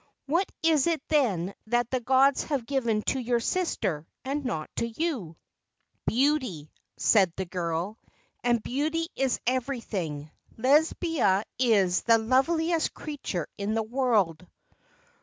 What 0.25 0.51
is 0.63 0.87
it 0.87 0.99
then 1.09 1.53
that 1.67 1.91
the 1.91 1.99
gods 1.99 2.45
have 2.45 2.65
given 2.65 3.03
to 3.03 3.19
your 3.19 3.39
sister 3.39 4.07
and 4.25 4.43
not 4.43 4.75
to 4.77 4.87
you?" 4.87 5.37
"Beauty," 6.07 6.71
said 6.97 7.31
the 7.35 7.45
girl, 7.45 7.99
"and 8.43 8.63
beauty 8.63 9.09
is 9.15 9.39
everything. 9.45 10.31
Lesbia 10.57 11.43
is 11.59 12.01
the 12.01 12.17
loveliest 12.17 12.95
creature 12.95 13.45
in 13.59 13.75
the 13.75 13.83
world. 13.83 14.47